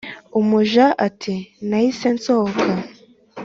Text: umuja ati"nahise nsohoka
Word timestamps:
umuja 0.39 0.85
ati"nahise 1.07 2.07
nsohoka 2.17 2.65